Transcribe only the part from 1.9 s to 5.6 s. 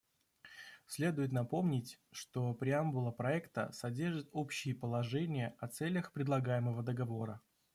что преамбула проекта содержит общие положения